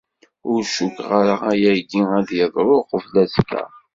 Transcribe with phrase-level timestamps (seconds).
[0.51, 3.63] Ur cukkeɣ ara ayagi ad d-yeḍru uqbel azekka.